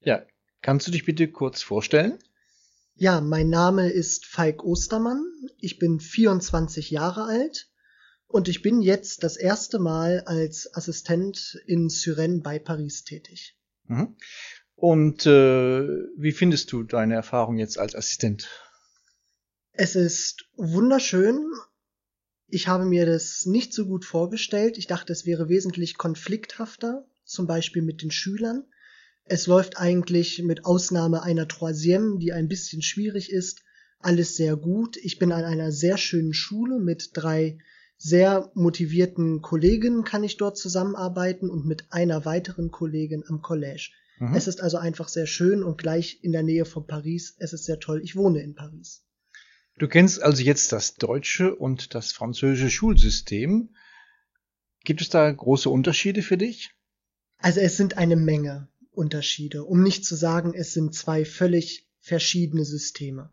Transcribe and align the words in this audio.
Ja, 0.00 0.24
kannst 0.62 0.86
du 0.86 0.90
dich 0.90 1.04
bitte 1.04 1.28
kurz 1.28 1.62
vorstellen? 1.62 2.18
Ja, 2.94 3.20
mein 3.20 3.48
Name 3.48 3.90
ist 3.90 4.26
Falk 4.26 4.64
Ostermann. 4.64 5.24
Ich 5.58 5.78
bin 5.78 6.00
24 6.00 6.90
Jahre 6.90 7.24
alt 7.24 7.70
und 8.26 8.48
ich 8.48 8.62
bin 8.62 8.82
jetzt 8.82 9.22
das 9.22 9.36
erste 9.36 9.78
Mal 9.78 10.22
als 10.26 10.74
Assistent 10.74 11.60
in 11.66 11.88
Suresnes 11.88 12.42
bei 12.42 12.58
Paris 12.58 13.04
tätig. 13.04 13.56
Mhm. 13.84 14.16
Und 14.74 15.26
äh, 15.26 15.88
wie 16.16 16.32
findest 16.32 16.70
du 16.72 16.84
deine 16.84 17.14
Erfahrung 17.14 17.58
jetzt 17.58 17.78
als 17.78 17.94
Assistent? 17.94 18.48
Es 19.72 19.96
ist 19.96 20.48
wunderschön. 20.56 21.44
Ich 22.48 22.68
habe 22.68 22.84
mir 22.84 23.06
das 23.06 23.46
nicht 23.46 23.72
so 23.72 23.86
gut 23.86 24.04
vorgestellt. 24.04 24.78
Ich 24.78 24.86
dachte, 24.86 25.12
es 25.12 25.26
wäre 25.26 25.48
wesentlich 25.48 25.98
konflikthafter, 25.98 27.06
zum 27.24 27.46
Beispiel 27.46 27.82
mit 27.82 28.02
den 28.02 28.10
Schülern. 28.10 28.64
Es 29.28 29.46
läuft 29.46 29.78
eigentlich 29.78 30.42
mit 30.42 30.64
Ausnahme 30.64 31.22
einer 31.22 31.46
Troisième, 31.46 32.18
die 32.18 32.32
ein 32.32 32.48
bisschen 32.48 32.82
schwierig 32.82 33.30
ist, 33.30 33.62
alles 34.00 34.36
sehr 34.36 34.56
gut. 34.56 34.96
Ich 34.96 35.18
bin 35.18 35.32
an 35.32 35.44
einer 35.44 35.72
sehr 35.72 35.98
schönen 35.98 36.32
Schule 36.32 36.78
mit 36.78 37.10
drei 37.14 37.58
sehr 37.98 38.52
motivierten 38.54 39.42
Kollegen 39.42 40.04
kann 40.04 40.22
ich 40.22 40.36
dort 40.36 40.56
zusammenarbeiten 40.56 41.50
und 41.50 41.66
mit 41.66 41.92
einer 41.92 42.24
weiteren 42.24 42.70
Kollegin 42.70 43.24
am 43.26 43.42
Collège. 43.42 43.90
Mhm. 44.20 44.34
Es 44.34 44.46
ist 44.46 44.62
also 44.62 44.78
einfach 44.78 45.08
sehr 45.08 45.26
schön 45.26 45.64
und 45.64 45.78
gleich 45.78 46.20
in 46.22 46.30
der 46.32 46.44
Nähe 46.44 46.64
von 46.64 46.86
Paris. 46.86 47.34
Es 47.38 47.52
ist 47.52 47.64
sehr 47.64 47.80
toll. 47.80 48.00
Ich 48.02 48.14
wohne 48.14 48.40
in 48.40 48.54
Paris. 48.54 49.02
Du 49.78 49.88
kennst 49.88 50.22
also 50.22 50.42
jetzt 50.42 50.72
das 50.72 50.94
deutsche 50.94 51.54
und 51.54 51.94
das 51.94 52.12
französische 52.12 52.70
Schulsystem. 52.70 53.70
Gibt 54.84 55.00
es 55.00 55.08
da 55.08 55.30
große 55.30 55.68
Unterschiede 55.68 56.22
für 56.22 56.36
dich? 56.36 56.70
Also 57.38 57.60
es 57.60 57.76
sind 57.76 57.98
eine 57.98 58.16
Menge. 58.16 58.68
Unterschiede, 58.98 59.64
um 59.64 59.82
nicht 59.82 60.04
zu 60.04 60.16
sagen, 60.16 60.52
es 60.54 60.74
sind 60.74 60.94
zwei 60.94 61.24
völlig 61.24 61.88
verschiedene 62.00 62.64
Systeme. 62.64 63.30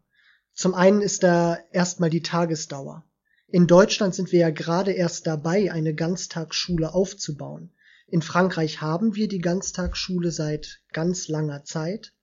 Zum 0.54 0.74
einen 0.74 1.02
ist 1.02 1.24
da 1.24 1.58
erstmal 1.72 2.10
die 2.10 2.22
Tagesdauer. 2.22 3.04
In 3.48 3.68
Deutschland 3.68 4.16
sind 4.16 4.32
wir 4.32 4.40
ja 4.40 4.50
gerade 4.52 4.92
erst 4.92 5.28
dabei, 5.28 5.72
eine 5.72 5.94
Ganztagsschule 5.94 6.94
aufzubauen. 6.94 7.72
In 8.08 8.22
Frankreich 8.22 8.82
haben 8.82 9.16
wir 9.16 9.28
die 9.28 9.40
Ganztagsschule 9.40 10.32
seit 10.32 10.82
ganz 10.94 11.28
langer 11.28 11.64
Zeit. 11.64 12.14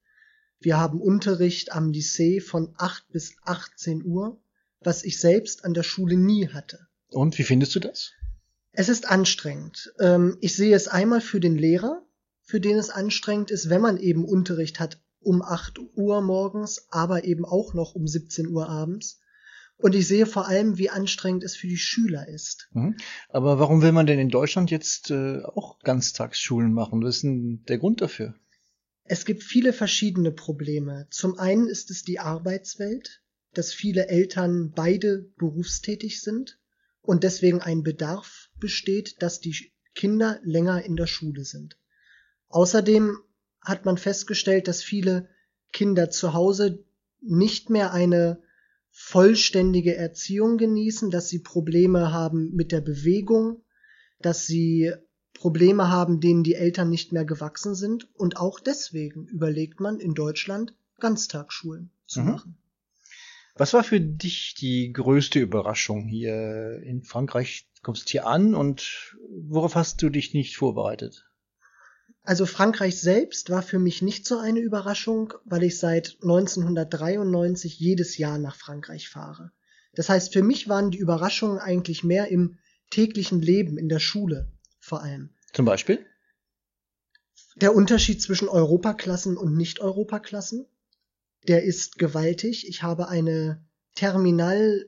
Wir 0.61 0.79
haben 0.79 1.01
Unterricht 1.01 1.73
am 1.73 1.91
Lycée 1.91 2.41
von 2.41 2.73
8 2.79 3.09
bis 3.11 3.35
18 3.43 4.05
Uhr, 4.05 4.41
was 4.81 5.05
ich 5.05 5.19
selbst 5.19 5.65
an 5.65 5.75
der 5.75 5.83
Schule 5.83 6.17
nie 6.17 6.49
hatte. 6.49 6.87
Und 7.11 7.37
wie 7.39 7.43
findest 7.43 7.75
du 7.75 7.81
das? 7.81 8.13
Es 8.73 8.89
ist 8.89 9.09
anstrengend. 9.09 9.93
Ähm, 9.99 10.39
ich 10.41 10.55
sehe 10.55 10.75
es 10.75 10.89
einmal 10.89 11.21
für 11.21 11.41
den 11.41 11.57
Lehrer, 11.57 12.02
für 12.43 12.61
den 12.61 12.77
es 12.77 12.91
anstrengend 12.91 13.51
ist, 13.51 13.71
wenn 13.71 13.81
man 13.81 13.97
eben 13.97 14.25
Unterricht 14.25 14.81
hat 14.81 15.01
um 15.21 15.43
8 15.43 15.79
Uhr 15.95 16.21
morgens, 16.21 16.87
aber 16.91 17.25
eben 17.25 17.45
auch 17.45 17.75
noch 17.75 17.95
um 17.95 18.07
17 18.07 18.49
Uhr 18.49 18.69
abends. 18.69 19.21
Und 19.77 19.95
ich 19.95 20.07
sehe 20.07 20.27
vor 20.27 20.47
allem, 20.47 20.79
wie 20.79 20.91
anstrengend 20.91 21.43
es 21.45 21.57
für 21.57 21.67
die 21.67 21.77
Schüler 21.77 22.29
ist. 22.29 22.69
Mhm. 22.73 22.97
Aber 23.29 23.59
warum 23.59 23.83
will 23.83 23.93
man 23.93 24.07
denn 24.07 24.19
in 24.19 24.29
Deutschland 24.29 24.71
jetzt 24.71 25.11
äh, 25.11 25.43
auch 25.43 25.81
Ganztagsschulen 25.81 26.73
machen? 26.73 27.03
Was 27.03 27.17
ist 27.17 27.23
denn 27.25 27.65
der 27.67 27.79
Grund 27.79 28.01
dafür? 28.01 28.35
Es 29.05 29.25
gibt 29.25 29.43
viele 29.43 29.73
verschiedene 29.73 30.31
Probleme. 30.31 31.07
Zum 31.11 31.39
einen 31.39 31.67
ist 31.67 31.91
es 31.91 32.05
die 32.05 32.21
Arbeitswelt, 32.21 33.23
dass 33.55 33.73
viele 33.73 34.09
Eltern 34.09 34.73
beide 34.75 35.31
berufstätig 35.37 36.23
sind 36.23 36.61
und 37.01 37.25
deswegen 37.25 37.61
ein 37.61 37.83
Bedarf 37.83 38.51
besteht, 38.59 39.21
dass 39.21 39.41
die 39.41 39.73
Kinder 39.95 40.39
länger 40.45 40.85
in 40.85 40.97
der 40.97 41.09
Schule 41.09 41.45
sind. 41.45 41.77
Außerdem 42.53 43.19
hat 43.61 43.85
man 43.85 43.97
festgestellt, 43.97 44.69
dass 44.69 44.83
viele 44.83 45.29
Kinder 45.73 46.11
zu 46.11 46.35
Hause 46.35 46.85
nicht 47.21 47.71
mehr 47.71 47.93
eine 47.93 48.43
vollständige 48.91 49.97
Erziehung 49.97 50.59
genießen, 50.59 51.11
dass 51.11 51.29
sie 51.29 51.39
Probleme 51.39 52.13
haben 52.13 52.55
mit 52.55 52.71
der 52.73 52.83
Bewegung, 52.83 53.63
dass 54.21 54.47
sie 54.47 54.93
Probleme 55.33 55.89
haben, 55.89 56.21
denen 56.21 56.45
die 56.45 56.55
Eltern 56.55 56.91
nicht 56.91 57.11
mehr 57.11 57.25
gewachsen 57.25 57.75
sind. 57.75 58.09
Und 58.15 58.37
auch 58.37 58.61
deswegen 58.61 59.27
überlegt 59.29 59.81
man 59.81 59.99
in 59.99 60.15
Deutschland 60.15 60.75
Ganztagsschulen 61.01 61.91
zu 62.07 62.21
mhm. 62.21 62.27
machen. 62.27 62.59
Was 63.55 63.73
war 63.73 63.83
für 63.83 64.01
dich 64.01 64.55
die 64.55 64.93
größte 64.93 65.39
Überraschung 65.39 66.07
hier 66.07 66.83
in 66.85 67.03
Frankreich? 67.03 67.67
Kommst 67.83 68.11
hier 68.11 68.27
an 68.27 68.55
und 68.55 69.17
worauf 69.29 69.75
hast 69.75 70.03
du 70.03 70.11
dich 70.11 70.35
nicht 70.35 70.57
vorbereitet? 70.57 71.32
Also 72.25 72.47
Frankreich 72.47 73.01
selbst 73.01 73.51
war 73.51 73.63
für 73.63 73.81
mich 73.81 74.01
nicht 74.01 74.27
so 74.27 74.39
eine 74.39 74.61
Überraschung, 74.61 75.35
weil 75.45 75.65
ich 75.65 75.79
seit 75.79 76.19
1993 76.23 77.79
jedes 77.81 78.17
Jahr 78.17 78.39
nach 78.39 78.55
Frankreich 78.55 79.09
fahre. 79.09 79.51
Das 79.95 80.09
heißt, 80.09 80.33
für 80.33 80.43
mich 80.43 80.69
waren 80.69 80.91
die 80.91 80.99
Überraschungen 80.99 81.59
eigentlich 81.59 82.05
mehr 82.05 82.29
im 82.29 82.59
täglichen 82.91 83.43
Leben, 83.43 83.77
in 83.77 83.89
der 83.89 83.99
Schule 83.99 84.49
vor 84.79 85.03
allem. 85.03 85.31
Zum 85.53 85.65
Beispiel? 85.65 86.05
Der 87.57 87.75
Unterschied 87.75 88.23
zwischen 88.23 88.49
Europaklassen 88.49 89.37
und 89.37 89.57
Nicht-Europaklassen, 89.57 90.67
der 91.49 91.65
ist 91.65 91.99
gewaltig. 91.99 92.69
Ich 92.69 92.83
habe 92.83 93.09
eine 93.09 93.65
Terminal 93.95 94.87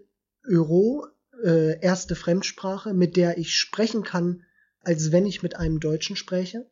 Euro, 0.49 1.07
äh, 1.43 1.81
erste 1.81 2.15
Fremdsprache, 2.15 2.95
mit 2.95 3.17
der 3.17 3.39
ich 3.39 3.57
sprechen 3.57 4.05
kann, 4.05 4.45
als 4.81 5.13
wenn 5.13 5.27
ich 5.27 5.43
mit 5.43 5.57
einem 5.57 5.81
Deutschen 5.81 6.17
spreche. 6.17 6.71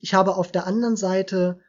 Ich 0.00 0.14
habe 0.14 0.36
auf 0.36 0.50
der 0.50 0.66
anderen 0.66 0.96
Seite 0.96 1.60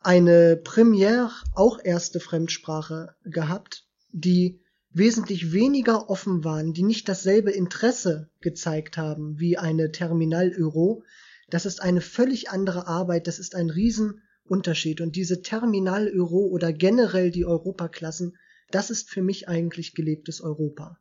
eine 0.00 0.56
Premiere, 0.56 1.30
auch 1.54 1.78
erste 1.82 2.20
Fremdsprache 2.20 3.14
gehabt, 3.24 3.86
die 4.12 4.60
wesentlich 4.90 5.52
weniger 5.52 6.08
offen 6.08 6.44
waren, 6.44 6.72
die 6.72 6.82
nicht 6.82 7.08
dasselbe 7.08 7.50
Interesse 7.50 8.30
gezeigt 8.40 8.96
haben 8.96 9.38
wie 9.38 9.58
eine 9.58 9.92
Terminal 9.92 10.52
Euro. 10.58 11.04
Das 11.50 11.66
ist 11.66 11.82
eine 11.82 12.00
völlig 12.00 12.50
andere 12.50 12.86
Arbeit, 12.86 13.26
das 13.26 13.38
ist 13.38 13.54
ein 13.54 13.70
Riesenunterschied. 13.70 15.00
Und 15.00 15.14
diese 15.14 15.42
Terminal 15.42 16.10
Euro 16.12 16.46
oder 16.46 16.72
generell 16.72 17.30
die 17.30 17.44
Europaklassen, 17.44 18.36
das 18.70 18.90
ist 18.90 19.10
für 19.10 19.22
mich 19.22 19.48
eigentlich 19.48 19.94
gelebtes 19.94 20.40
Europa. 20.40 20.96